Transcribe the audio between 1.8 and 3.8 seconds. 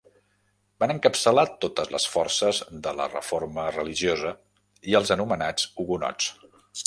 les forces de la reforma